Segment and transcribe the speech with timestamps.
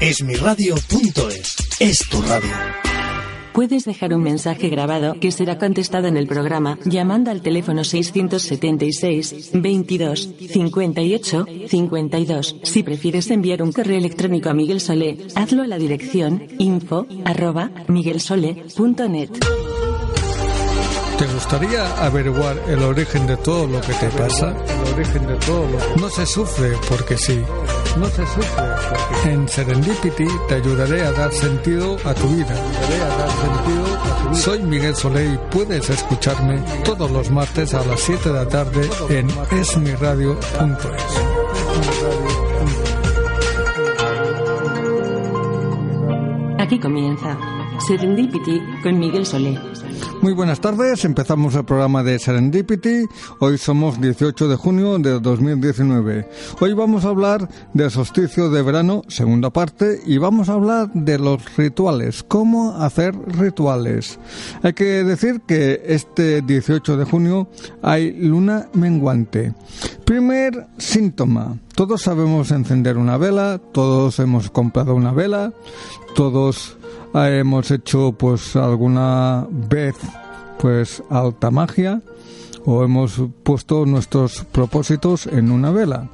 [0.00, 2.48] Esmiradio.es es tu radio.
[3.52, 9.50] Puedes dejar un mensaje grabado que será contestado en el programa llamando al teléfono 676
[9.54, 12.56] 22 58 52.
[12.62, 17.72] Si prefieres enviar un correo electrónico a Miguel Solé, hazlo a la dirección info arroba.
[21.18, 24.54] ¿Te gustaría averiguar el origen de todo lo que te pasa?
[24.68, 27.42] El origen de todo lo No se sufre porque sí.
[27.98, 32.54] No se sufre porque En Serendipity te ayudaré a dar sentido a tu vida.
[34.32, 38.88] Soy Miguel Soleil y puedes escucharme todos los martes a las 7 de la tarde
[39.08, 40.38] en esmiradio.es.
[46.60, 49.58] Aquí comienza Serendipity con Miguel Solé.
[50.20, 53.04] Muy buenas tardes, empezamos el programa de Serendipity.
[53.38, 56.28] Hoy somos 18 de junio de 2019.
[56.60, 61.18] Hoy vamos a hablar del solsticio de verano, segunda parte, y vamos a hablar de
[61.18, 64.18] los rituales, cómo hacer rituales.
[64.62, 67.48] Hay que decir que este 18 de junio
[67.82, 69.54] hay luna menguante.
[70.04, 75.52] Primer síntoma, todos sabemos encender una vela, todos hemos comprado una vela,
[76.14, 76.77] todos
[77.14, 79.96] hemos hecho pues alguna vez
[80.58, 82.02] pues alta magia
[82.64, 86.08] o hemos puesto nuestros propósitos en una vela.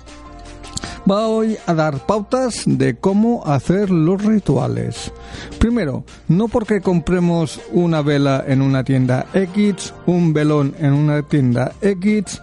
[1.10, 5.12] Va hoy a dar pautas de cómo hacer los rituales.
[5.58, 11.72] Primero, no porque compremos una vela en una tienda X, un velón en una tienda
[11.82, 12.40] X,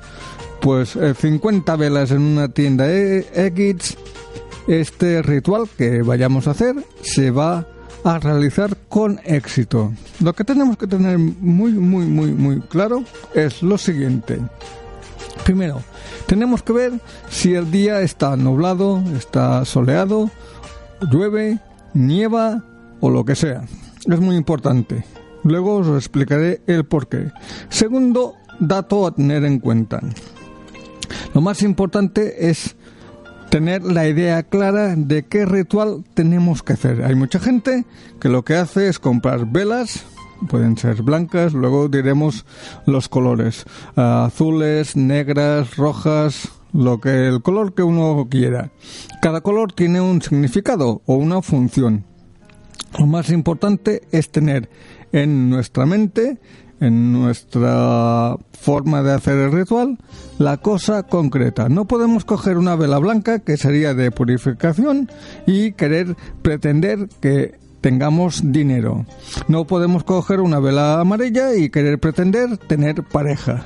[0.59, 3.97] pues 50 eh, velas en una tienda X,
[4.67, 7.65] este ritual que vayamos a hacer se va
[8.03, 9.91] a realizar con éxito.
[10.19, 13.03] Lo que tenemos que tener muy, muy, muy, muy claro
[13.33, 14.39] es lo siguiente.
[15.43, 15.81] Primero,
[16.27, 16.93] tenemos que ver
[17.29, 20.29] si el día está nublado, está soleado,
[21.11, 21.59] llueve,
[21.93, 22.63] nieva
[22.99, 23.63] o lo que sea.
[24.05, 25.03] Es muy importante.
[25.43, 27.31] Luego os explicaré el por qué.
[27.69, 29.99] Segundo dato a tener en cuenta.
[31.33, 32.75] Lo más importante es
[33.51, 37.03] tener la idea clara de qué ritual tenemos que hacer.
[37.03, 37.85] Hay mucha gente
[38.21, 40.05] que lo que hace es comprar velas,
[40.47, 42.45] pueden ser blancas, luego diremos
[42.85, 43.65] los colores,
[43.97, 48.71] azules, negras, rojas, lo que el color que uno quiera.
[49.21, 52.05] Cada color tiene un significado o una función.
[52.97, 54.69] Lo más importante es tener
[55.11, 56.39] en nuestra mente
[56.81, 59.97] en nuestra forma de hacer el ritual
[60.37, 61.69] la cosa concreta.
[61.69, 65.09] No podemos coger una vela blanca, que sería de purificación,
[65.45, 69.05] y querer pretender que tengamos dinero.
[69.47, 73.65] No podemos coger una vela amarilla y querer pretender tener pareja.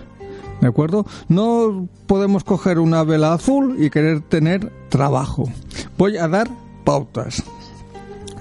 [0.61, 1.05] ¿De acuerdo?
[1.27, 5.45] No podemos coger una vela azul y querer tener trabajo.
[5.97, 6.49] Voy a dar
[6.83, 7.43] pautas.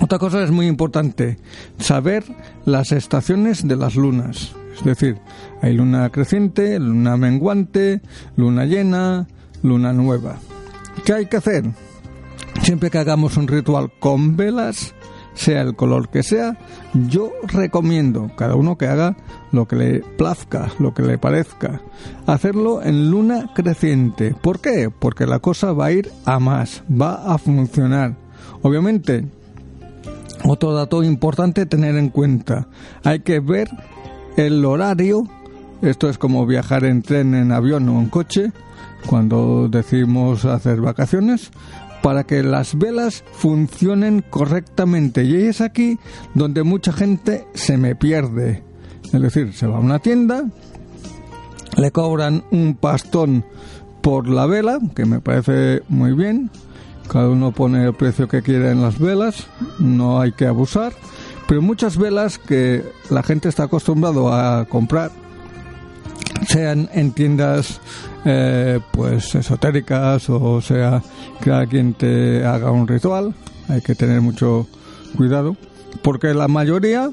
[0.01, 1.39] Otra cosa es muy importante,
[1.79, 2.25] saber
[2.65, 4.55] las estaciones de las lunas.
[4.77, 5.19] Es decir,
[5.63, 8.01] hay luna creciente, luna menguante,
[8.37, 9.27] luna llena,
[9.63, 10.37] luna nueva.
[11.05, 11.65] ¿Qué hay que hacer?
[12.63, 14.95] Siempre que hagamos un ritual con velas,
[15.35, 16.57] sea el color que sea,
[17.09, 19.17] yo recomiendo cada uno que haga
[19.53, 21.81] lo que le plazca, lo que le parezca.
[22.27, 24.35] Hacerlo en luna creciente.
[24.41, 24.91] ¿Por qué?
[24.97, 28.17] Porque la cosa va a ir a más, va a funcionar.
[28.63, 29.27] Obviamente,
[30.45, 32.69] otro dato importante tener en cuenta,
[33.03, 33.69] hay que ver
[34.37, 35.27] el horario,
[35.83, 38.53] esto es como viajar en tren, en avión o en coche,
[39.07, 41.51] cuando decimos hacer vacaciones,
[42.03, 45.25] para que las velas funcionen correctamente.
[45.25, 45.99] Y es aquí
[46.35, 48.63] donde mucha gente se me pierde.
[49.13, 50.45] Es decir, se va a una tienda,
[51.77, 53.45] le cobran un pastón
[54.03, 56.51] por la vela, que me parece muy bien.
[57.09, 59.47] Cada uno pone el precio que quiera en las velas,
[59.79, 60.95] no hay que abusar
[61.49, 65.11] pero muchas velas que la gente está acostumbrado a comprar,
[66.49, 67.81] sean en tiendas
[68.25, 71.03] eh, pues esotéricas o sea
[71.43, 73.35] que alguien te haga un ritual,
[73.69, 74.67] hay que tener mucho
[75.17, 75.57] cuidado,
[76.03, 77.11] porque la mayoría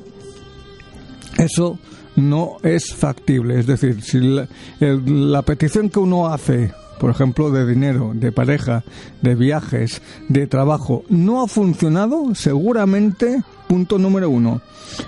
[1.37, 1.77] eso
[2.15, 3.59] no es factible.
[3.59, 8.83] Es decir, si la, petición que uno hace por ejemplo, de dinero, de pareja,
[9.23, 14.59] de viajes, de trabajo, no ha funcionado, seguramente, punto número uno,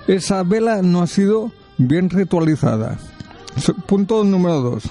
[0.08, 2.98] esa vela no ha sido bien ritualizada.
[3.88, 4.84] Punto número dos,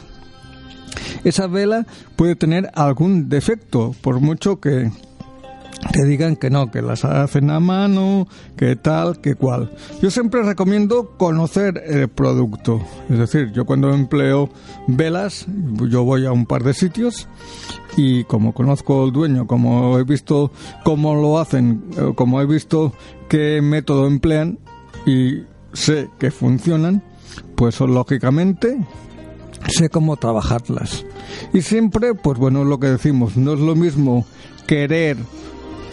[1.24, 4.92] esa vela puede tener algún defecto, por mucho que
[5.92, 8.26] te digan que no, que las hacen a mano,
[8.56, 9.72] que tal, que cual.
[10.00, 12.80] Yo siempre recomiendo conocer el producto.
[13.10, 14.48] Es decir, yo cuando empleo
[14.86, 15.46] velas,
[15.88, 17.28] yo voy a un par de sitios
[17.96, 20.52] y como conozco al dueño, como he visto
[20.84, 22.92] cómo lo hacen, eh, como he visto
[23.28, 24.58] qué método emplean
[25.04, 25.42] y
[25.72, 27.02] sé que funcionan,
[27.56, 28.78] pues lógicamente
[29.68, 31.04] sé cómo trabajarlas.
[31.52, 34.26] Y siempre, pues bueno, lo que decimos, no es lo mismo
[34.66, 35.16] querer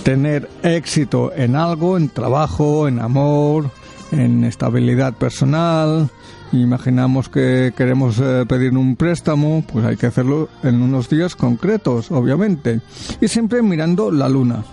[0.03, 3.69] tener éxito en algo, en trabajo, en amor,
[4.11, 6.09] en estabilidad personal.
[6.51, 12.11] Imaginamos que queremos eh, pedir un préstamo, pues hay que hacerlo en unos días concretos,
[12.11, 12.81] obviamente.
[13.21, 14.63] Y siempre mirando la luna.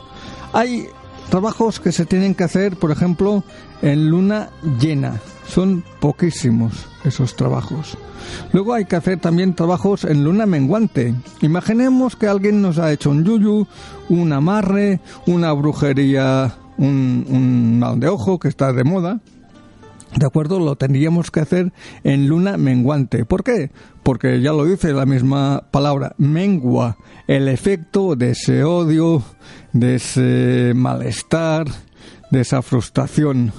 [0.53, 0.87] Hay
[1.29, 3.45] trabajos que se tienen que hacer, por ejemplo,
[3.83, 4.51] en luna
[4.81, 5.21] llena.
[5.47, 7.97] Son poquísimos esos trabajos.
[8.53, 11.15] Luego hay que hacer también trabajos en luna menguante.
[11.41, 13.67] Imaginemos que alguien nos ha hecho un yuyu,
[14.09, 19.21] un amarre, una brujería, un, un mal de ojo que está de moda.
[20.17, 20.59] ¿De acuerdo?
[20.59, 23.25] Lo tendríamos que hacer en luna menguante.
[23.27, 23.71] ¿Por qué?
[24.03, 26.97] Porque ya lo dice la misma palabra, mengua,
[27.27, 29.23] el efecto de ese odio,
[29.81, 31.67] de ese malestar,
[32.31, 33.53] de esa frustración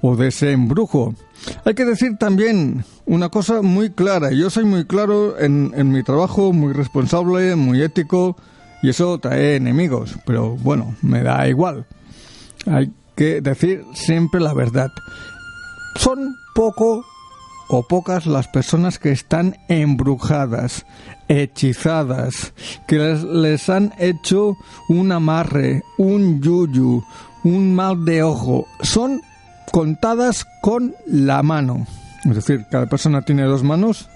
[0.00, 1.14] o de ese embrujo.
[1.64, 4.30] Hay que decir también una cosa muy clara.
[4.30, 8.36] Yo soy muy claro en, en mi trabajo, muy responsable, muy ético,
[8.82, 10.16] y eso trae enemigos.
[10.26, 11.86] Pero bueno, me da igual.
[12.66, 14.90] Hay que decir siempre la verdad.
[15.96, 17.04] Son poco
[17.72, 20.84] o pocas las personas que están embrujadas,
[21.28, 22.52] hechizadas,
[22.88, 24.56] que les, les, han hecho
[24.88, 27.04] un amarre, un yuyu,
[27.44, 28.66] un mal de ojo.
[28.82, 29.22] Son
[29.70, 31.86] contadas con la mano.
[32.24, 34.08] Es decir, cada persona tiene dos manos.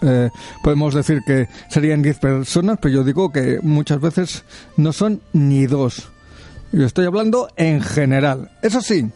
[0.00, 0.30] Eh,
[0.62, 4.44] podemos decir que serían 10 personas, pero yo digo que muchas veces
[4.78, 6.08] no son ni dos.
[6.72, 8.50] Yo estoy hablando en general.
[8.62, 9.10] Eso sí,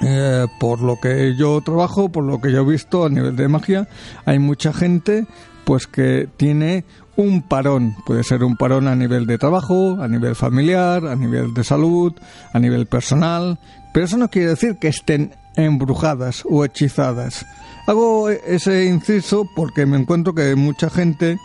[0.00, 3.48] eh, por lo que yo trabajo, por lo que yo he visto a nivel de
[3.48, 3.88] magia,
[4.24, 5.26] hay mucha gente
[5.64, 6.84] pues que tiene
[7.16, 7.94] un parón.
[8.06, 12.14] Puede ser un parón a nivel de trabajo, a nivel familiar, a nivel de salud,
[12.52, 13.58] a nivel personal,
[13.92, 17.44] pero eso no quiere decir que estén embrujadas o hechizadas.
[17.86, 21.38] Hago ese inciso porque me encuentro que mucha gente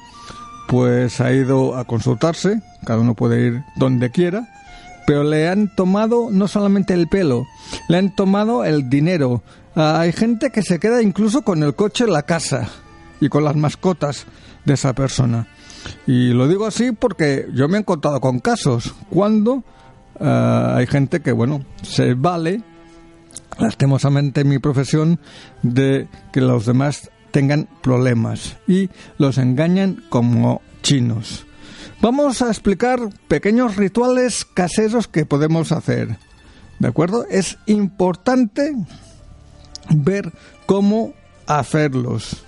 [0.67, 4.47] pues ha ido a consultarse, cada uno puede ir donde quiera,
[5.05, 7.45] pero le han tomado no solamente el pelo,
[7.89, 9.43] le han tomado el dinero.
[9.75, 12.69] Hay gente que se queda incluso con el coche en la casa
[13.19, 14.25] y con las mascotas
[14.65, 15.47] de esa persona.
[16.07, 19.63] Y lo digo así porque yo me he encontrado con casos cuando
[20.19, 22.61] uh, hay gente que, bueno, se vale,
[23.59, 25.19] lastimosamente en mi profesión,
[25.61, 31.45] de que los demás tengan problemas y los engañan como chinos.
[32.03, 36.17] Vamos a explicar pequeños rituales caseros que podemos hacer.
[36.79, 37.25] ¿De acuerdo?
[37.29, 38.75] Es importante
[39.89, 40.33] ver
[40.65, 41.13] cómo
[41.47, 42.43] hacerlos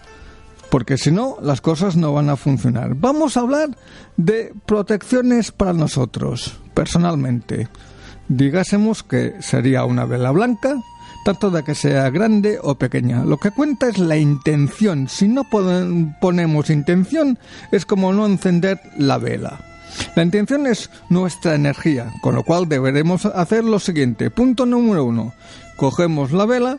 [0.70, 2.96] porque si no, las cosas no van a funcionar.
[2.96, 3.70] Vamos a hablar
[4.18, 7.70] de protecciones para nosotros, personalmente.
[8.28, 10.76] Digásemos que sería una vela blanca,
[11.26, 13.26] tanto de que sea grande o pequeña.
[13.26, 15.10] Lo que cuenta es la intención.
[15.10, 15.44] Si no
[16.22, 17.40] ponemos intención,
[17.72, 19.60] es como no encender la vela.
[20.16, 24.30] La intención es nuestra energía, con lo cual deberemos hacer lo siguiente.
[24.30, 25.34] Punto número uno.
[25.78, 26.78] Cogemos la vela,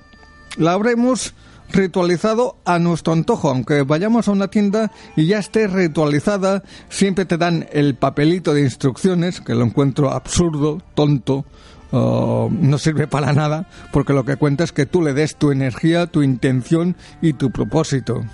[0.56, 1.34] la abrimos
[1.72, 7.36] ritualizado a nuestro antojo, aunque vayamos a una tienda y ya esté ritualizada, siempre te
[7.36, 11.44] dan el papelito de instrucciones, que lo encuentro absurdo, tonto,
[11.96, 16.06] no sirve para nada, porque lo que cuenta es que tú le des tu energía,
[16.06, 18.24] tu intención y tu propósito.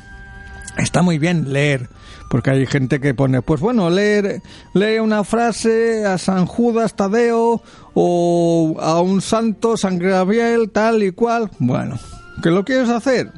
[0.79, 1.89] Está muy bien leer,
[2.31, 4.41] porque hay gente que pone, pues bueno, leer,
[4.73, 7.63] lee una frase a San Judas Tadeo
[7.95, 11.51] o a un santo, San Gabriel, tal y cual.
[11.59, 11.99] Bueno,
[12.43, 13.31] ¿Que lo quieres hacer?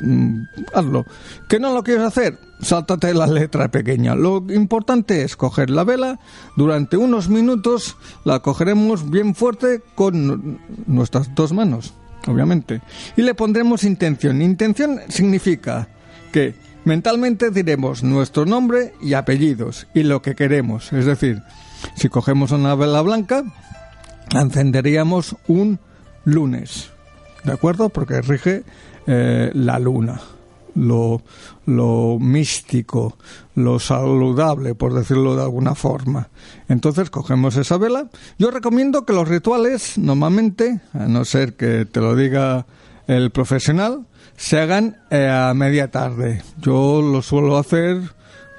[0.00, 0.42] Mm,
[0.74, 1.06] hazlo.
[1.48, 2.38] ¿Que no lo quieres hacer?
[2.60, 4.14] Sáltate la letra pequeña.
[4.14, 6.18] Lo importante es coger la vela,
[6.56, 11.94] durante unos minutos la cogeremos bien fuerte con nuestras dos manos,
[12.26, 12.80] obviamente,
[13.16, 14.42] y le pondremos intención.
[14.42, 15.88] Intención significa
[16.32, 20.92] que mentalmente diremos nuestro nombre y apellidos y lo que queremos.
[20.92, 21.42] Es decir,
[21.94, 23.44] si cogemos una vela blanca,
[24.34, 25.78] encenderíamos un
[26.24, 26.90] lunes
[27.44, 27.88] ¿de acuerdo?
[27.88, 28.64] Porque rige
[29.06, 30.20] eh, la luna.
[30.74, 31.22] lo,
[31.66, 33.16] lo místico,
[33.54, 36.28] lo saludable, por decirlo de alguna forma.
[36.68, 38.08] Entonces cogemos esa vela.
[38.38, 42.66] Yo recomiendo que los rituales, normalmente, a no ser que te lo diga
[43.06, 46.42] el profesional, se hagan eh, a media tarde.
[46.60, 48.00] Yo lo suelo hacer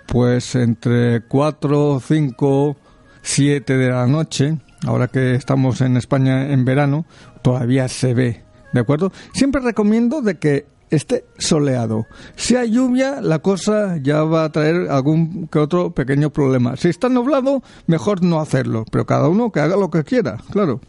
[0.06, 2.78] pues entre 4, 5,
[3.22, 4.58] 7 de la noche.
[4.86, 7.06] Ahora que estamos en España en verano,
[7.42, 8.44] todavía se ve,
[8.74, 9.12] ¿de acuerdo?
[9.34, 12.08] Siempre recomiendo de que esté soleado.
[12.36, 16.76] Si hay lluvia, la cosa ya va a traer algún que otro pequeño problema.
[16.78, 20.82] Si está nublado, mejor no hacerlo, pero cada uno que haga lo que quiera, claro.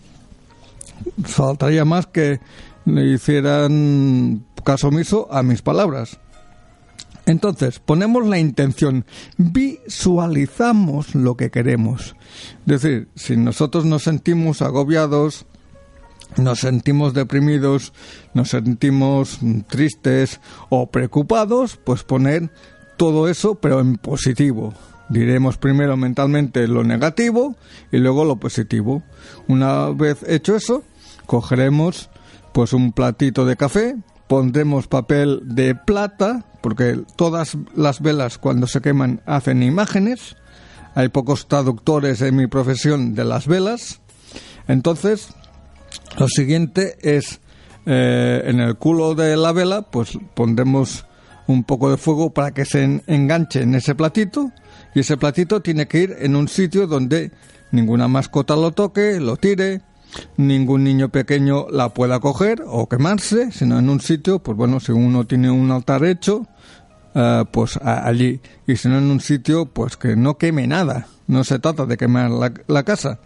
[1.24, 2.40] Faltaría más que
[2.84, 6.18] le hicieran caso omiso a mis palabras.
[7.26, 9.04] Entonces, ponemos la intención,
[9.36, 12.16] visualizamos lo que queremos.
[12.66, 15.46] Es decir, si nosotros nos sentimos agobiados,
[16.36, 17.92] nos sentimos deprimidos,
[18.34, 22.50] nos sentimos tristes o preocupados, pues poner
[22.96, 24.74] todo eso, pero en positivo.
[25.08, 27.56] Diremos primero mentalmente lo negativo
[27.90, 29.02] y luego lo positivo.
[29.48, 30.84] Una vez hecho eso,
[31.26, 32.10] cogeremos
[32.52, 33.96] pues un platito de café,
[34.28, 40.36] pondremos papel de plata, porque todas las velas cuando se queman hacen imágenes.
[40.94, 44.00] Hay pocos traductores en mi profesión de las velas.
[44.68, 45.34] Entonces,
[46.18, 47.40] lo siguiente es
[47.86, 51.06] eh, en el culo de la vela, pues pondremos
[51.46, 54.52] un poco de fuego para que se enganche en ese platito
[54.94, 57.32] y ese platito tiene que ir en un sitio donde
[57.72, 59.82] ninguna mascota lo toque, lo tire,
[60.36, 64.92] ningún niño pequeño la pueda coger o quemarse, sino en un sitio, pues bueno, si
[64.92, 66.46] uno tiene un altar hecho,
[67.14, 71.44] eh, pues allí, y si no en un sitio, pues que no queme nada, no
[71.44, 72.30] se trata de quemar
[72.66, 73.20] la casa.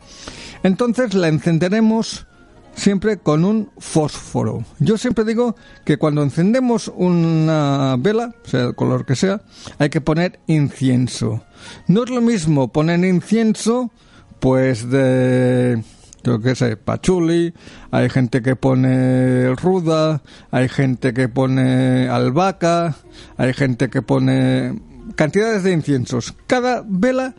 [0.62, 2.26] Entonces la encenderemos
[2.74, 4.64] siempre con un fósforo.
[4.78, 9.42] Yo siempre digo que cuando encendemos una vela, sea el color que sea,
[9.78, 11.42] hay que poner incienso.
[11.88, 13.90] No es lo mismo poner incienso,
[14.40, 15.82] pues de
[16.24, 17.52] yo qué sé, pachuli,
[17.90, 22.96] hay gente que pone ruda, hay gente que pone albahaca,
[23.36, 24.80] hay gente que pone
[25.16, 26.34] cantidades de inciensos.
[26.46, 27.34] Cada vela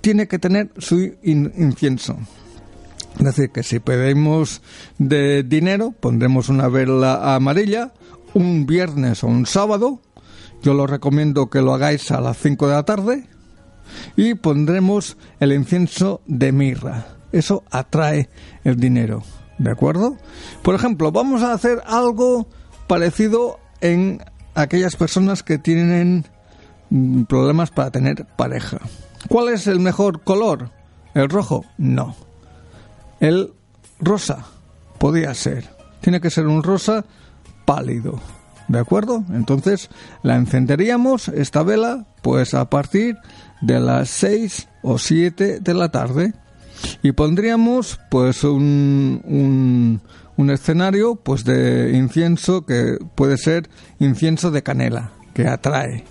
[0.00, 2.16] tiene que tener su incienso.
[3.18, 4.60] Es decir, que si pedimos
[4.98, 7.92] de dinero, pondremos una vela amarilla
[8.34, 10.00] un viernes o un sábado.
[10.62, 13.28] Yo lo recomiendo que lo hagáis a las 5 de la tarde.
[14.16, 17.06] Y pondremos el incienso de mirra.
[17.32, 18.28] Eso atrae
[18.64, 19.22] el dinero.
[19.58, 20.16] ¿De acuerdo?
[20.62, 22.48] Por ejemplo, vamos a hacer algo
[22.86, 24.22] parecido en
[24.54, 26.24] aquellas personas que tienen
[26.90, 28.78] mm, problemas para tener pareja.
[29.28, 30.70] ¿Cuál es el mejor color?
[31.14, 31.64] ¿El rojo?
[31.78, 32.16] No.
[33.20, 33.52] El
[34.00, 34.46] rosa
[34.98, 35.68] podía ser.
[36.00, 37.04] Tiene que ser un rosa
[37.64, 38.20] pálido.
[38.68, 39.24] ¿De acuerdo?
[39.32, 39.90] Entonces
[40.22, 43.18] la encenderíamos, esta vela, pues a partir
[43.60, 46.32] de las 6 o 7 de la tarde.
[47.02, 50.00] Y pondríamos pues un, un,
[50.36, 53.68] un escenario pues de incienso que puede ser
[53.98, 56.04] incienso de canela, que atrae.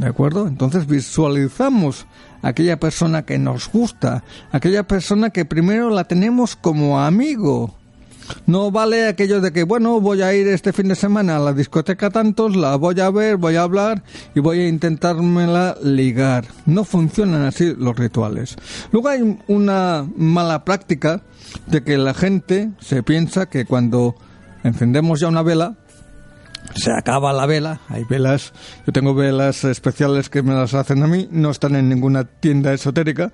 [0.00, 0.48] ¿De acuerdo?
[0.48, 2.06] Entonces visualizamos
[2.40, 7.74] aquella persona que nos gusta, aquella persona que primero la tenemos como amigo.
[8.46, 11.52] No vale aquello de que, bueno, voy a ir este fin de semana a la
[11.52, 14.02] discoteca tantos, la voy a ver, voy a hablar
[14.34, 16.46] y voy a intentármela ligar.
[16.64, 18.56] No funcionan así los rituales.
[18.92, 21.20] Luego hay una mala práctica
[21.66, 24.14] de que la gente se piensa que cuando
[24.64, 25.76] encendemos ya una vela,
[26.74, 28.52] se acaba la vela, hay velas,
[28.86, 32.72] yo tengo velas especiales que me las hacen a mí, no están en ninguna tienda
[32.72, 33.32] esotérica,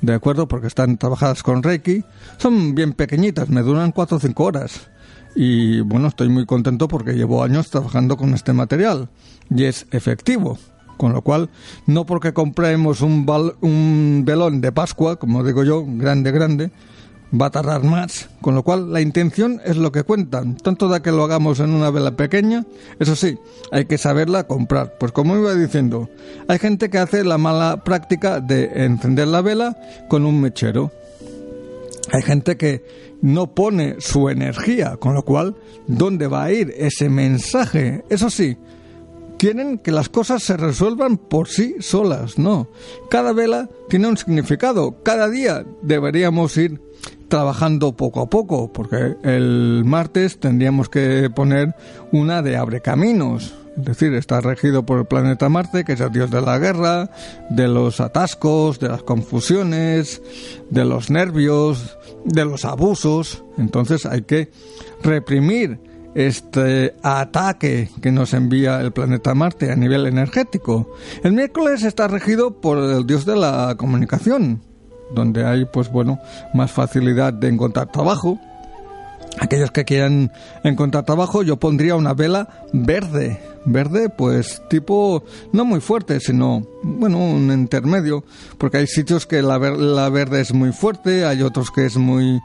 [0.00, 0.48] ¿de acuerdo?
[0.48, 2.04] Porque están trabajadas con Reiki,
[2.36, 4.88] son bien pequeñitas, me duran 4 o 5 horas.
[5.34, 9.08] Y bueno, estoy muy contento porque llevo años trabajando con este material
[9.50, 10.58] y es efectivo.
[10.96, 11.48] Con lo cual,
[11.86, 13.24] no porque compremos un,
[13.60, 16.72] un velón de Pascua, como digo yo, grande, grande,
[17.32, 21.02] va a tardar más, con lo cual la intención es lo que cuenta, tanto de
[21.02, 22.64] que lo hagamos en una vela pequeña,
[22.98, 23.38] eso sí,
[23.70, 24.96] hay que saberla comprar.
[24.98, 26.08] Pues como iba diciendo,
[26.48, 29.76] hay gente que hace la mala práctica de encender la vela
[30.08, 30.90] con un mechero.
[32.10, 32.84] Hay gente que
[33.20, 35.56] no pone su energía, con lo cual,
[35.86, 38.04] ¿dónde va a ir ese mensaje?
[38.08, 38.56] Eso sí,
[39.38, 42.68] quieren que las cosas se resuelvan por sí solas, no.
[43.10, 46.80] Cada vela tiene un significado, cada día deberíamos ir
[47.28, 51.74] trabajando poco a poco, porque el martes tendríamos que poner
[52.12, 56.10] una de abre caminos, es decir, está regido por el planeta Marte, que es el
[56.10, 57.10] dios de la guerra,
[57.48, 60.20] de los atascos, de las confusiones,
[60.68, 63.44] de los nervios, de los abusos.
[63.56, 64.50] Entonces hay que
[65.02, 65.78] reprimir
[66.16, 70.92] este ataque que nos envía el planeta Marte a nivel energético.
[71.22, 74.60] El miércoles está regido por el dios de la comunicación,
[75.14, 76.20] donde hay pues bueno,
[76.54, 78.38] más facilidad de encontrar trabajo.
[79.40, 80.32] Aquellos que quieran
[80.64, 83.40] encontrar trabajo, yo pondría una vela verde.
[83.70, 85.22] Verde, pues tipo,
[85.52, 88.24] no muy fuerte, sino, bueno, un intermedio.
[88.56, 92.40] Porque hay sitios que la, la verde es muy fuerte, hay otros que es muy,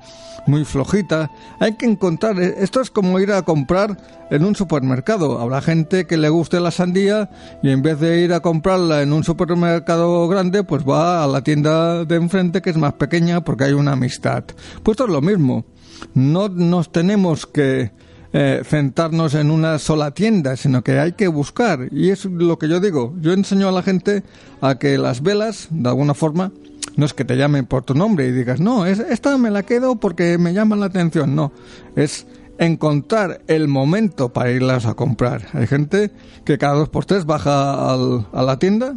[0.45, 1.31] muy flojita.
[1.59, 3.97] Hay que encontrar, eh, esto es como ir a comprar
[4.29, 5.39] en un supermercado.
[5.39, 7.29] Habrá gente que le guste la sandía
[7.61, 11.41] y en vez de ir a comprarla en un supermercado grande, pues va a la
[11.41, 14.43] tienda de enfrente que es más pequeña porque hay una amistad.
[14.83, 15.65] Pues esto es lo mismo.
[16.13, 17.91] No nos tenemos que
[18.33, 21.87] eh, centrarnos en una sola tienda, sino que hay que buscar.
[21.91, 23.13] Y es lo que yo digo.
[23.21, 24.23] Yo enseño a la gente
[24.59, 26.51] a que las velas, de alguna forma,
[26.95, 29.63] no es que te llamen por tu nombre y digas, no, es, esta me la
[29.63, 31.35] quedo porque me llama la atención.
[31.35, 31.51] No,
[31.95, 32.25] es
[32.57, 35.47] encontrar el momento para irlas a comprar.
[35.53, 36.11] Hay gente
[36.43, 38.95] que cada dos por tres baja a la tienda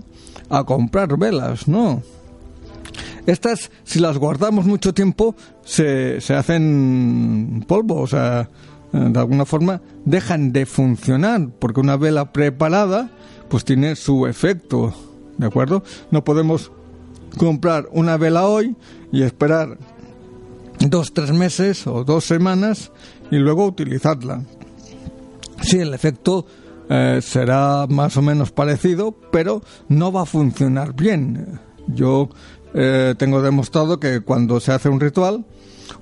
[0.49, 2.03] a comprar velas, no.
[3.27, 8.49] Estas, si las guardamos mucho tiempo, se, se hacen polvo, o sea,
[8.97, 13.11] de alguna forma dejan de funcionar, porque una vela preparada,
[13.49, 14.95] pues tiene su efecto,
[15.39, 15.83] ¿de acuerdo?
[16.11, 16.73] No podemos
[17.37, 18.77] comprar una vela hoy
[19.13, 19.79] y esperar
[20.81, 22.93] dos, tres meses o dos semanas
[23.31, 24.43] y luego utilizarla.
[25.63, 26.47] Sí, el efecto
[26.89, 31.61] eh, será más o menos parecido, pero no va a funcionar bien.
[31.89, 32.29] Yo
[32.75, 35.45] eh, tengo demostrado que cuando se hace un ritual,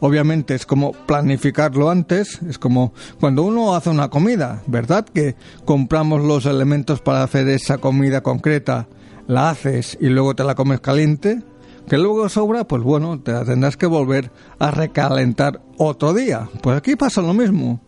[0.01, 5.05] obviamente es como planificarlo antes, es como cuando uno hace una comida, ¿verdad?
[5.05, 8.89] Que compramos los elementos para hacer esa comida concreta
[9.27, 11.43] la haces y luego te la comes caliente,
[11.89, 16.49] que luego sobra, pues bueno, te la tendrás que volver a recalentar otro día.
[16.63, 17.81] Pues aquí pasa lo mismo.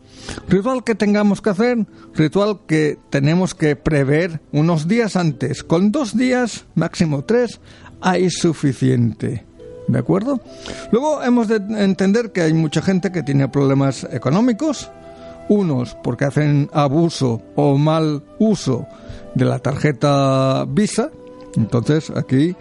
[0.48, 5.62] Ritual que tengamos que hacer, ritual que tenemos que prever unos días antes.
[5.62, 7.60] Con dos días, máximo tres,
[8.00, 9.44] hay suficiente.
[9.88, 10.40] ¿De acuerdo?
[10.90, 14.90] Luego hemos de entender que hay mucha gente que tiene problemas económicos,
[15.49, 18.87] unos porque hacen abuso o mal uso
[19.35, 21.11] de la tarjeta Visa,
[21.57, 22.57] entonces aquí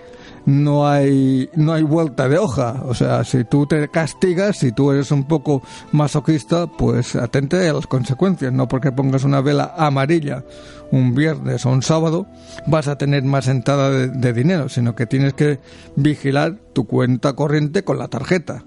[0.46, 4.92] no hay no hay vuelta de hoja, o sea, si tú te castigas, si tú
[4.92, 10.44] eres un poco masoquista, pues atente a las consecuencias, no porque pongas una vela amarilla
[10.92, 12.28] un viernes o un sábado
[12.68, 15.60] vas a tener más entrada de, de dinero, sino que tienes que
[15.96, 18.64] vigilar tu cuenta corriente con la tarjeta.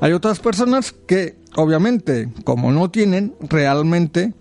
[0.00, 4.34] Hay otras personas que obviamente, como no tienen realmente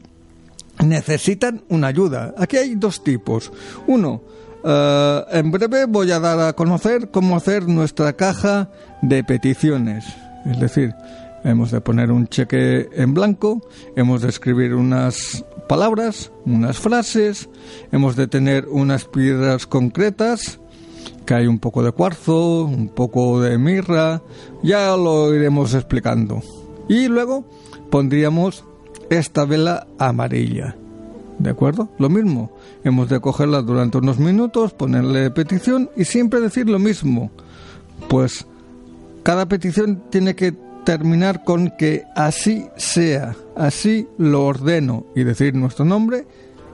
[0.84, 2.34] necesitan una ayuda.
[2.38, 3.52] Aquí hay dos tipos.
[3.88, 4.22] Uno,
[4.64, 8.70] eh, en breve voy a dar a conocer cómo hacer nuestra caja
[9.02, 10.06] de peticiones.
[10.46, 10.94] Es decir,
[11.44, 13.62] hemos de poner un cheque en blanco,
[13.96, 17.50] hemos de escribir unas palabras, unas frases,
[17.92, 20.60] hemos de tener unas piedras concretas,
[21.26, 24.22] que hay un poco de cuarzo, un poco de mirra,
[24.64, 26.42] ya lo iremos explicando.
[26.90, 27.46] Y luego
[27.90, 28.66] pondríamos
[29.10, 30.76] esta vela amarilla.
[31.42, 31.90] ¿De acuerdo?
[31.98, 32.52] Lo mismo.
[32.84, 37.32] Hemos de cogerla durante unos minutos, ponerle petición y siempre decir lo mismo.
[38.10, 38.46] Pues
[39.24, 40.54] cada petición tiene que
[40.86, 46.28] terminar con que así sea, así lo ordeno y decir nuestro nombre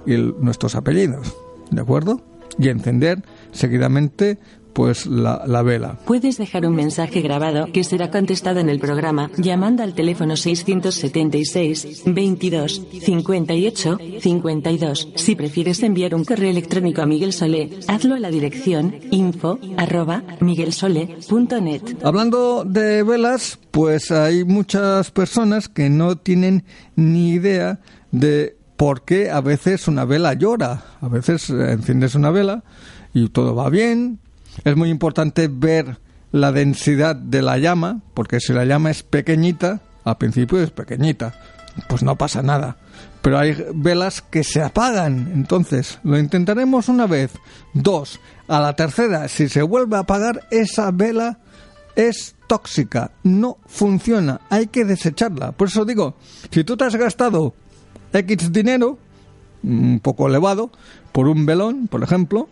[0.06, 1.34] y nuestros apellidos.
[1.72, 2.22] ¿De acuerdo?
[2.60, 4.38] Y encender seguidamente
[4.78, 5.98] pues la, la, vela.
[6.06, 12.04] Puedes dejar un mensaje grabado que será contestado en el programa llamando al teléfono 676
[12.06, 15.14] 22 58 52.
[15.16, 20.22] Si prefieres enviar un correo electrónico a Miguel Solé, hazlo a la dirección info arroba
[20.42, 21.82] miguelsole.net.
[22.04, 27.80] Hablando de velas, pues hay muchas personas que no tienen ni idea
[28.12, 30.84] de por qué a veces una vela llora.
[31.02, 32.64] A veces enciendes una vela
[33.12, 34.20] y todo va bien,
[34.64, 36.00] es muy importante ver
[36.32, 41.34] la densidad de la llama, porque si la llama es pequeñita, al principio es pequeñita,
[41.88, 42.78] pues no pasa nada.
[43.22, 47.32] Pero hay velas que se apagan, entonces lo intentaremos una vez.
[47.74, 51.40] Dos, a la tercera, si se vuelve a apagar, esa vela
[51.96, 55.52] es tóxica, no funciona, hay que desecharla.
[55.52, 56.16] Por eso digo,
[56.52, 57.54] si tú te has gastado
[58.14, 58.98] X dinero,
[59.64, 60.72] un poco elevado,
[61.12, 62.48] por un velón, por ejemplo,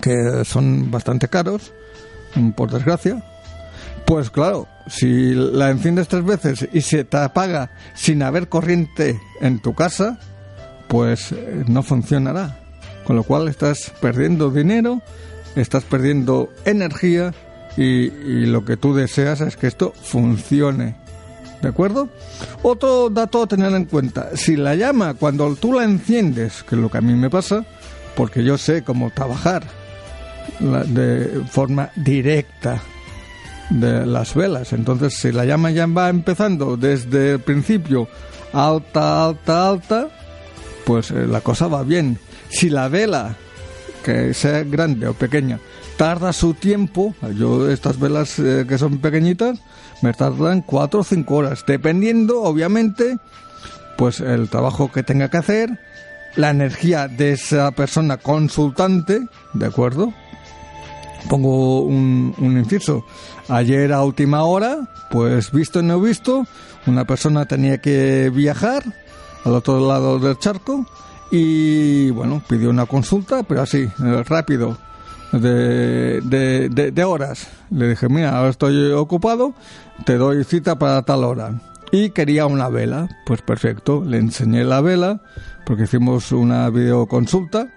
[0.00, 1.72] que son bastante caros,
[2.34, 3.22] mm, por desgracia.
[4.04, 9.60] Pues claro, si la enciendes tres veces y se te apaga sin haber corriente en
[9.60, 10.18] tu casa,
[10.88, 12.60] pues eh, no funcionará.
[13.04, 15.02] Con lo cual estás perdiendo dinero,
[15.56, 17.34] estás perdiendo energía
[17.76, 20.96] y, y lo que tú deseas es que esto funcione.
[21.62, 22.08] ¿De acuerdo?
[22.62, 26.80] Otro dato a tener en cuenta, si la llama cuando tú la enciendes, que es
[26.80, 27.64] lo que a mí me pasa,
[28.14, 29.64] porque yo sé cómo trabajar
[30.60, 32.80] de forma directa
[33.70, 34.72] de las velas.
[34.72, 38.08] Entonces, si la llama ya va empezando desde el principio
[38.52, 40.08] alta, alta, alta,
[40.84, 42.18] pues eh, la cosa va bien.
[42.48, 43.36] Si la vela,
[44.04, 45.58] que sea grande o pequeña,
[45.96, 49.58] tarda su tiempo, yo estas velas eh, que son pequeñitas,
[50.02, 53.18] me tardan cuatro o cinco horas, dependiendo, obviamente,
[53.96, 55.80] pues el trabajo que tenga que hacer,
[56.36, 60.12] la energía de esa persona consultante, ¿de acuerdo?
[61.28, 63.04] Pongo un, un inciso.
[63.48, 66.46] Ayer a última hora, pues visto y no visto,
[66.86, 68.84] una persona tenía que viajar
[69.44, 70.86] al otro lado del charco
[71.30, 74.76] y bueno, pidió una consulta, pero así, rápido,
[75.32, 77.48] de, de, de, horas.
[77.70, 79.54] Le dije, mira, ahora estoy ocupado,
[80.04, 81.52] te doy cita para tal hora.
[81.92, 85.20] Y quería una vela, pues perfecto, le enseñé la vela,
[85.64, 87.68] porque hicimos una videoconsulta.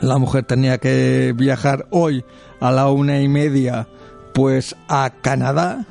[0.00, 2.24] La mujer tenía que viajar hoy
[2.60, 3.88] a la una y media,
[4.34, 5.86] pues a Canadá,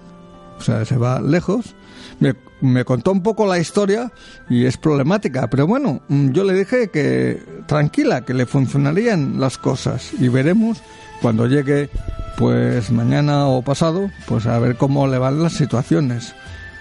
[0.57, 1.75] o sea, se va lejos.
[2.19, 4.11] Me, me, contó un poco la historia
[4.49, 9.57] y es problemática, pero bueno, mm, yo le dije que tranquila, que le funcionarían las
[9.57, 10.81] cosas y veremos
[11.21, 11.89] cuando llegue,
[12.37, 16.35] pues mañana o pasado, pues a ver cómo le van las situaciones.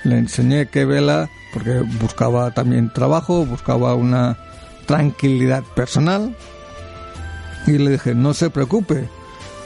[0.05, 4.37] Le enseñé qué vela, porque buscaba también trabajo, buscaba una
[4.87, 6.37] tranquilidad personal
[7.67, 9.09] y le dije, no se preocupe,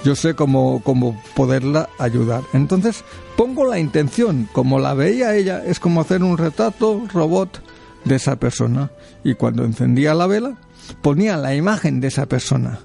[0.05, 2.43] yo sé cómo, cómo poderla ayudar.
[2.53, 3.05] Entonces
[3.37, 7.63] pongo la intención, como la veía ella, es como hacer un retrato robot
[8.05, 8.91] de esa persona.
[9.25, 10.57] Y cuando encendía la vela,
[11.03, 12.81] ponía la imagen de esa persona.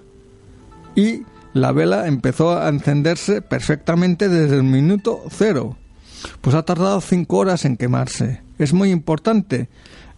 [0.95, 1.23] Y
[1.53, 5.77] la vela empezó a encenderse perfectamente desde el minuto cero.
[6.41, 8.41] Pues ha tardado cinco horas en quemarse.
[8.57, 9.69] Es muy importante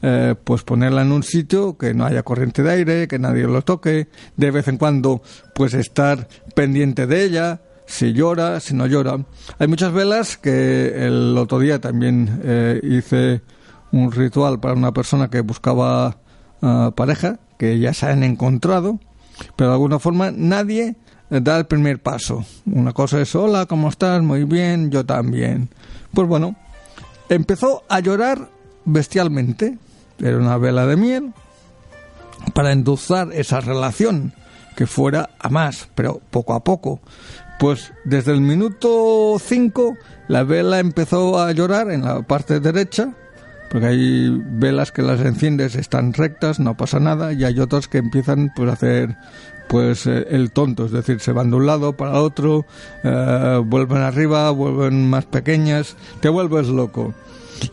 [0.07, 3.63] eh, pues ponerla en un sitio que no haya corriente de aire, que nadie lo
[3.63, 5.23] toque, de vez en cuando
[5.55, 9.25] pues estar pendiente de ella, si llora, si no llora.
[9.57, 13.41] Hay muchas velas que el otro día también eh, hice
[13.91, 16.17] un ritual para una persona que buscaba
[16.61, 18.99] eh, pareja, que ya se han encontrado,
[19.55, 20.97] pero de alguna forma nadie
[21.31, 22.45] da el primer paso.
[22.67, 24.21] Una cosa es, hola, ¿cómo estás?
[24.21, 25.69] Muy bien, yo también.
[26.13, 26.55] Pues bueno,
[27.27, 28.49] empezó a llorar
[28.85, 29.79] bestialmente,
[30.19, 31.33] era una vela de miel,
[32.53, 34.33] para endulzar esa relación
[34.75, 36.99] que fuera a más, pero poco a poco.
[37.59, 39.97] Pues desde el minuto 5
[40.27, 43.13] la vela empezó a llorar en la parte derecha,
[43.69, 47.99] porque hay velas que las enciendes están rectas, no pasa nada, y hay otras que
[47.99, 49.15] empiezan pues a hacer
[49.67, 52.65] pues eh, el tonto, es decir, se van de un lado para otro,
[53.03, 57.13] eh, vuelven arriba, vuelven más pequeñas, te vuelves loco.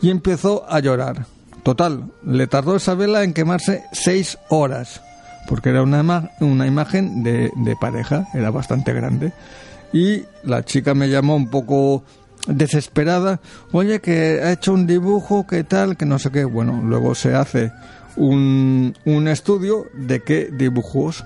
[0.01, 1.25] Y empezó a llorar.
[1.63, 5.01] Total, le tardó esa vela en quemarse seis horas,
[5.47, 9.31] porque era una, una imagen de, pareja, era bastante grande.
[9.93, 12.03] Y la chica me llamó un poco
[12.47, 13.39] desesperada,
[13.71, 16.43] oye, que ha hecho un dibujo, que tal, que no sé qué.
[16.43, 17.71] Bueno, luego se hace
[18.17, 21.23] un, un estudio de qué dibujos.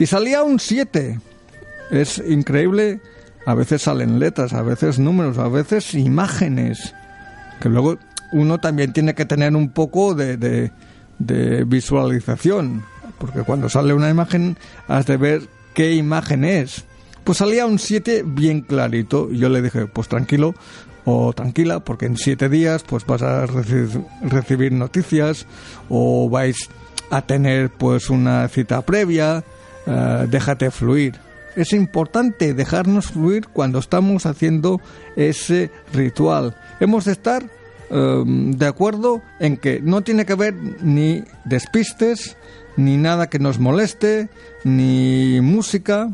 [0.00, 1.20] Y salía un 7.
[1.92, 3.00] Es increíble.
[3.44, 6.94] A veces salen letras, a veces números, a veces imágenes.
[7.60, 7.98] Que luego
[8.32, 10.36] uno también tiene que tener un poco de,
[11.18, 12.84] de, visualización,
[13.18, 14.56] porque cuando sale una imagen
[14.88, 15.42] has de ver
[15.74, 16.84] qué imagen es.
[17.24, 20.54] Pues salía un 7 bien clarito yo le dije, pues tranquilo
[21.04, 25.46] o tranquila, porque en 7 días pues vas a recibir noticias
[25.88, 26.68] o vais
[27.10, 29.44] a tener pues una cita previa,
[29.86, 31.14] eh, déjate fluir.
[31.54, 34.80] Es importante dejarnos fluir cuando estamos haciendo
[35.16, 36.54] ese ritual.
[36.80, 37.44] Hemos de estar
[37.90, 42.36] Em, de acuerdo en que no tiene que haber ni despistes,
[42.76, 44.28] ni nada que nos moleste,
[44.64, 46.12] ni música,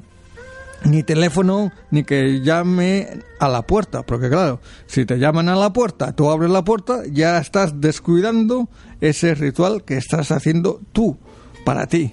[0.85, 3.09] ni teléfono, ni que llame
[3.39, 4.03] a la puerta.
[4.03, 8.69] Porque claro, si te llaman a la puerta, tú abres la puerta, ya estás descuidando
[9.01, 11.17] ese ritual que estás haciendo tú,
[11.65, 12.13] para ti.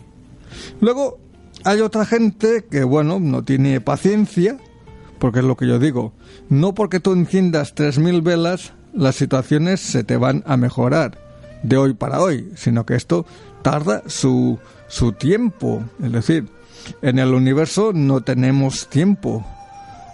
[0.79, 1.19] Luego,
[1.65, 4.57] hay otra gente que, bueno, no tiene paciencia,
[5.19, 6.13] porque es lo que yo digo.
[6.47, 11.17] No porque tú enciendas 3.000 velas las situaciones se te van a mejorar
[11.63, 13.25] de hoy para hoy, sino que esto
[13.61, 15.81] tarda su, su tiempo.
[16.03, 16.49] Es decir,
[17.01, 19.45] en el universo no tenemos tiempo.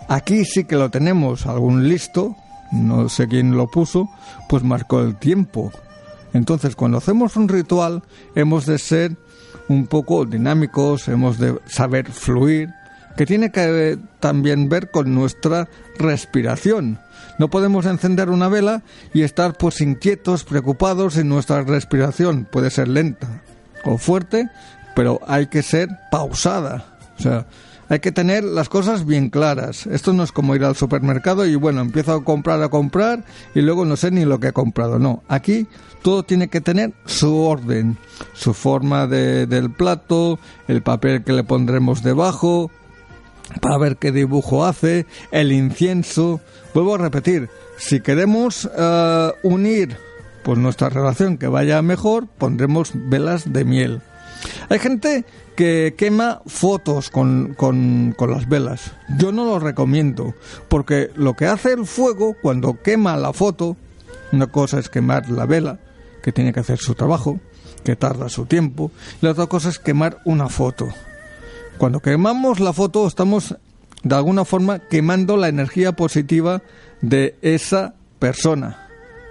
[0.08, 1.48] Aquí sí que lo tenemos.
[1.48, 2.36] Algún listo,
[2.71, 4.08] no sé quién lo puso,
[4.48, 5.71] pues marcó el tiempo.
[6.34, 8.04] Entonces, cuando hacemos un ritual,
[8.36, 9.17] hemos de ser
[9.67, 12.69] un poco dinámicos, hemos de saber fluir,
[13.15, 16.99] que tiene que eh, también ver con nuestra respiración.
[17.38, 22.47] No podemos encender una vela y estar pues inquietos, preocupados en nuestra respiración.
[22.49, 23.43] Puede ser lenta
[23.84, 24.49] o fuerte,
[24.95, 26.97] pero hay que ser pausada.
[27.17, 27.45] O sea,
[27.89, 29.86] hay que tener las cosas bien claras.
[29.88, 33.23] Esto no es como ir al supermercado y bueno, empiezo a comprar, a comprar
[33.54, 34.97] y luego no sé ni lo que he comprado.
[34.97, 35.67] No, aquí
[36.01, 37.97] todo tiene que tener su orden,
[38.34, 42.71] su forma de, del plato, el papel que le pondremos debajo,
[43.62, 46.41] para ver qué dibujo hace, el incienso.
[46.74, 49.98] Vuelvo a repetir, si queremos eh, unir
[50.44, 54.02] pues nuestra relación que vaya mejor, pondremos velas de miel.
[54.70, 58.91] Hay gente que quema fotos con, con, las velas.
[59.18, 60.36] Yo no lo recomiendo,
[60.68, 63.76] porque lo que hace el fuego cuando quema la foto,
[64.32, 65.80] una cosa es quemar la vela,
[66.22, 67.39] que tiene que hacer su trabajo,
[67.84, 68.91] que tarda su tiempo,
[69.22, 70.89] y la otra cosa es quemar una foto.
[71.77, 73.55] Cuando quemamos la foto estamos
[74.03, 76.61] de alguna forma quemando la energía positiva
[77.01, 78.88] de esa persona.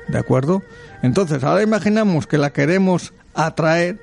[0.09, 0.62] ¿De acuerdo?
[1.02, 3.98] Entonces, ahora imaginamos que la queremos atraer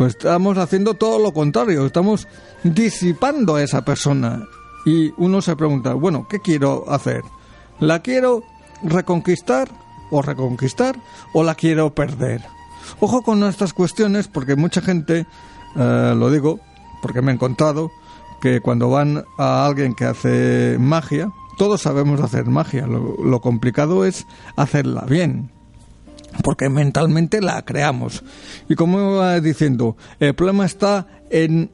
[0.00, 2.26] pues estamos haciendo todo lo contrario, estamos
[2.64, 4.46] disipando a esa persona.
[4.86, 7.20] Y uno se pregunta, bueno, ¿qué quiero hacer?
[7.80, 8.42] ¿La quiero
[8.82, 9.68] reconquistar
[10.10, 10.96] o reconquistar
[11.34, 12.40] o la quiero perder?
[12.98, 15.26] Ojo con estas cuestiones porque mucha gente,
[15.76, 16.60] eh, lo digo
[17.02, 17.90] porque me he encontrado,
[18.40, 24.26] que cuando van a alguien que hace magia, todos sabemos hacer magia, lo complicado es
[24.56, 25.50] hacerla bien
[26.42, 28.22] porque mentalmente la creamos.
[28.68, 31.70] Y como iba diciendo, el problema está en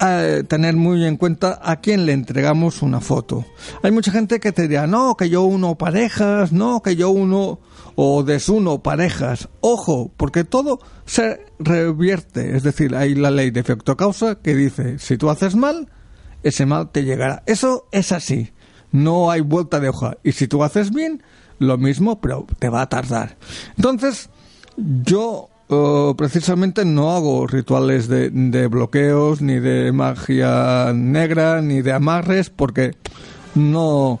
[0.00, 3.44] eh, tener muy en cuenta a quién le entregamos una foto.
[3.82, 7.60] Hay mucha gente que te dirá, no, que yo uno parejas, no, que yo uno
[7.96, 9.48] o desuno parejas.
[9.60, 12.56] Ojo, porque todo se revierte.
[12.56, 15.90] Es decir, hay la ley de efecto causa que dice, si tú haces mal,
[16.42, 17.42] ese mal te llegará.
[17.46, 18.52] Eso es así.
[18.92, 20.18] No hay vuelta de hoja.
[20.22, 21.22] Y si tú haces bien,
[21.58, 23.36] lo mismo, pero te va a tardar.
[23.76, 24.30] Entonces,
[24.76, 31.92] yo eh, precisamente no hago rituales de, de, bloqueos, ni de magia negra, ni de
[31.92, 32.92] amarres, porque
[33.54, 34.20] no,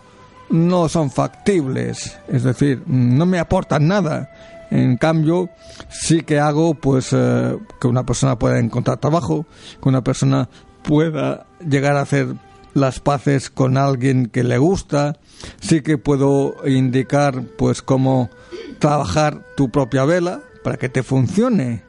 [0.54, 2.16] no son factibles.
[2.28, 4.30] Es decir, no me aportan nada.
[4.70, 5.50] En cambio,
[5.90, 9.46] sí que hago pues eh, que una persona pueda encontrar trabajo,
[9.82, 10.48] que una persona
[10.82, 12.28] pueda llegar a hacer
[12.72, 15.18] las paces con alguien que le gusta,
[15.60, 18.30] sí que puedo indicar pues cómo
[18.78, 21.82] trabajar tu propia vela para que te funcione,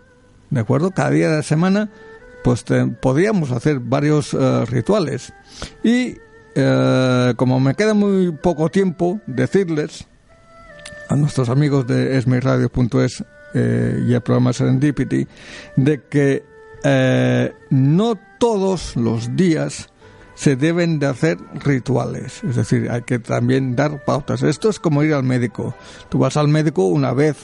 [0.49, 0.91] ¿de acuerdo?
[0.91, 1.91] Cada día de la semana
[2.43, 2.63] pues
[3.01, 5.33] podríamos hacer varios eh, rituales
[5.83, 6.17] y
[6.55, 10.07] eh, como me queda muy poco tiempo decirles
[11.09, 15.27] a nuestros amigos de esmiradio.es eh, y el programa Serendipity
[15.75, 16.43] de que
[17.71, 19.89] no todos los días
[20.35, 24.43] se deben de hacer rituales, es decir, hay que también dar pautas.
[24.43, 25.73] Esto es como ir al médico.
[26.09, 27.37] Tú vas al médico una vez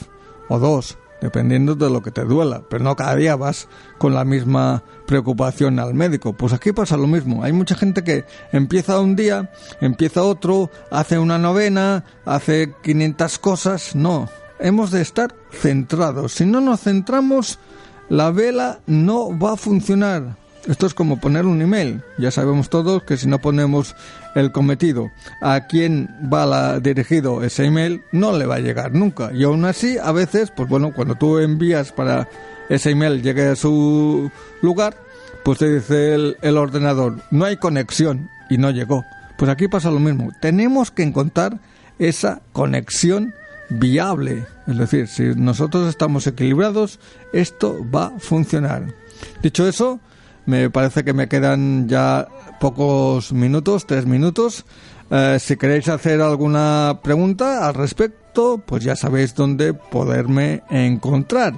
[0.48, 4.24] o dos, dependiendo de lo que te duela, pero no cada día vas con la
[4.24, 6.32] misma preocupación al médico.
[6.32, 7.44] Pues aquí pasa lo mismo.
[7.44, 13.94] Hay mucha gente que empieza un día, empieza otro, hace una novena, hace 500 cosas.
[13.94, 16.32] No, hemos de estar centrados.
[16.32, 17.60] Si no nos centramos,
[18.08, 20.36] la vela no va a funcionar.
[20.66, 22.02] Esto es como poner un email.
[22.18, 23.94] Ya sabemos todos que si no ponemos
[24.34, 29.30] el cometido a quién va la, dirigido ese email, no le va a llegar nunca.
[29.32, 32.28] Y aún así, a veces, pues bueno, cuando tú envías para
[32.68, 34.30] ese email llegue a su
[34.62, 34.96] lugar,
[35.44, 39.04] pues te dice el, el ordenador, no hay conexión y no llegó.
[39.36, 40.30] Pues aquí pasa lo mismo.
[40.40, 41.58] Tenemos que encontrar
[41.98, 43.34] esa conexión
[43.68, 44.46] viable.
[44.66, 47.00] Es decir, si nosotros estamos equilibrados,
[47.32, 48.94] esto va a funcionar.
[49.42, 50.00] Dicho eso,
[50.46, 52.28] me parece que me quedan ya
[52.60, 54.64] pocos minutos, tres minutos.
[55.10, 61.54] Eh, si queréis hacer alguna pregunta al respecto, pues ya sabéis dónde poderme encontrar.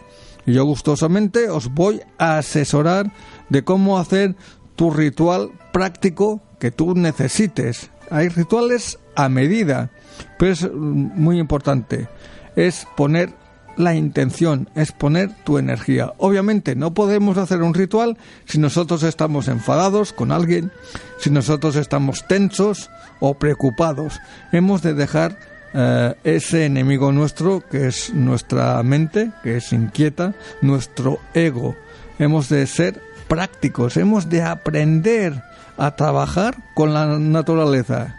[0.47, 3.11] Yo gustosamente os voy a asesorar
[3.49, 4.37] de cómo hacer
[4.77, 7.91] tu ritual práctico que tú necesites.
[8.11, 9.91] Hay rituales a medida,
[10.39, 12.09] pero es muy importante.
[12.57, 13.33] Es poner
[13.77, 16.13] la intención, es poner tu energía.
[16.19, 20.71] Obviamente no podemos hacer un ritual si nosotros estamos enfadados con alguien,
[21.19, 24.21] si nosotros estamos tensos o preocupados.
[24.53, 25.39] Hemos de dejar
[25.75, 31.77] eh, ese enemigo nuestro que es nuestra mente, que es inquieta, nuestro ego.
[32.19, 35.43] Hemos de ser prácticos, hemos de aprender
[35.77, 38.17] a trabajar con la naturaleza.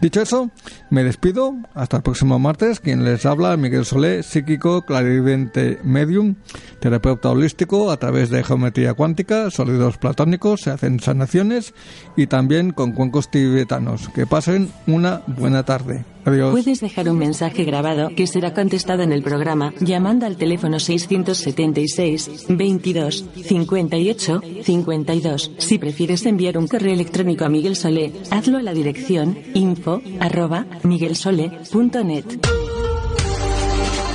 [0.00, 0.50] Dicho eso,
[0.88, 1.54] me despido.
[1.74, 2.80] Hasta el próximo martes.
[2.80, 6.36] Quien les habla, Miguel Solé, psíquico, clarividente medium,
[6.80, 11.74] terapeuta holístico a través de geometría cuántica, sólidos platónicos, se hacen sanaciones
[12.16, 14.08] y también con cuencos tibetanos.
[14.08, 16.04] Que pasen una buena tarde.
[16.24, 22.46] Puedes dejar un mensaje grabado que será contestado en el programa llamando al teléfono 676
[22.48, 25.52] 22 58 52.
[25.58, 30.66] Si prefieres enviar un correo electrónico a Miguel Solé, hazlo a la dirección info arroba.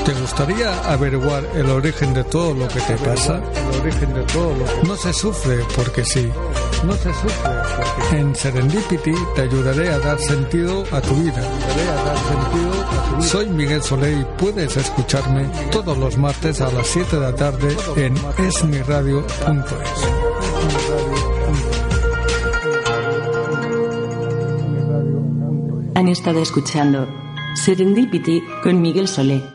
[0.06, 3.41] ¿Te gustaría averiguar el origen de todo lo que te pasa?
[3.56, 6.30] El origen de todo lo No se sufre porque sí.
[6.86, 11.41] No se sufre porque En Serendipity te ayudaré a dar sentido a tu vida.
[13.20, 17.76] Soy Miguel Solé y puedes escucharme todos los martes a las 7 de la tarde
[17.96, 19.26] en esmiradio.es.
[25.96, 27.08] Han estado escuchando
[27.56, 29.55] Serendipity con Miguel Solé.